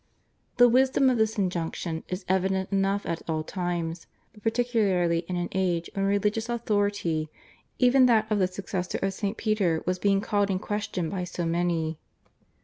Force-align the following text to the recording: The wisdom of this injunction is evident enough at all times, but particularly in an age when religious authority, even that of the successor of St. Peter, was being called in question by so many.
The 0.57 0.67
wisdom 0.67 1.11
of 1.11 1.19
this 1.19 1.37
injunction 1.37 2.03
is 2.07 2.25
evident 2.27 2.71
enough 2.71 3.05
at 3.05 3.21
all 3.29 3.43
times, 3.43 4.07
but 4.33 4.41
particularly 4.41 5.19
in 5.29 5.35
an 5.35 5.49
age 5.51 5.91
when 5.93 6.05
religious 6.05 6.49
authority, 6.49 7.29
even 7.77 8.07
that 8.07 8.25
of 8.31 8.39
the 8.39 8.47
successor 8.47 8.97
of 9.03 9.13
St. 9.13 9.37
Peter, 9.37 9.83
was 9.85 9.99
being 9.99 10.19
called 10.19 10.49
in 10.49 10.57
question 10.57 11.07
by 11.11 11.23
so 11.23 11.45
many. 11.45 11.99